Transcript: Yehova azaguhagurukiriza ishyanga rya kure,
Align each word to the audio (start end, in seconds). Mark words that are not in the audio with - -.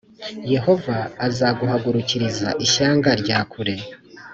Yehova 0.53 0.97
azaguhagurukiriza 1.27 2.49
ishyanga 2.65 3.09
rya 3.21 3.39
kure, 3.51 3.75